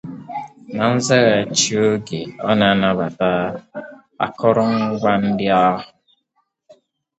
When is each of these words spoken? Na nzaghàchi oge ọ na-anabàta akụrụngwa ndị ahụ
Na 0.75 0.83
nzaghàchi 0.95 1.71
oge 1.87 2.21
ọ 2.49 2.51
na-anabàta 2.59 3.29
akụrụngwa 4.25 5.11
ndị 5.25 5.45
ahụ 5.63 5.81